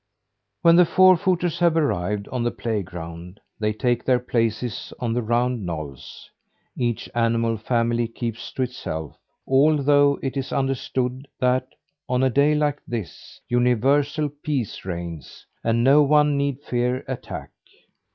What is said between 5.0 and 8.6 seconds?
the round knolls. Each animal family keeps